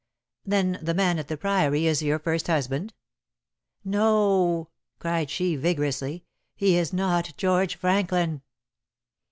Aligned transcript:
"Then 0.45 0.79
the 0.81 0.95
man 0.95 1.19
at 1.19 1.27
the 1.27 1.37
Priory 1.37 1.85
is 1.85 2.01
your 2.01 2.17
first 2.17 2.47
husband?" 2.47 2.95
"No!" 3.85 4.71
cried 4.97 5.29
she 5.29 5.55
vigorously. 5.55 6.25
"He 6.55 6.75
is 6.75 6.91
not 6.91 7.33
George 7.37 7.75
Franklin." 7.75 8.41